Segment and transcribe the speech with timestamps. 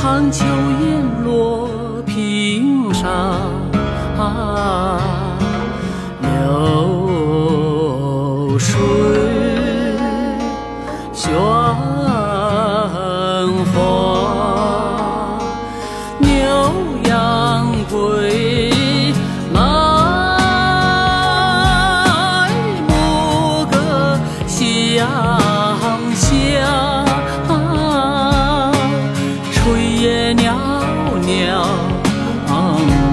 [0.00, 3.33] 寒秋叶落平沙
[30.44, 30.50] 袅
[31.22, 33.03] 袅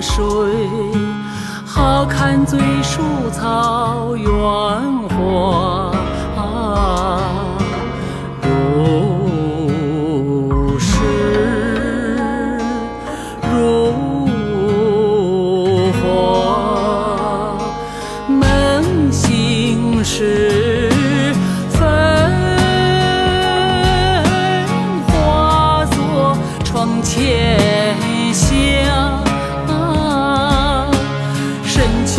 [0.00, 0.22] 水
[1.66, 4.30] 好看最属草原
[5.08, 5.92] 花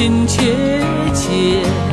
[0.01, 0.41] 心切
[1.13, 1.90] 切。